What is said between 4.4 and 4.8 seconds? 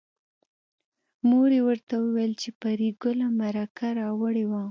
وه